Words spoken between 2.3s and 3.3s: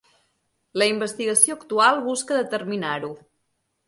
determinar-ho.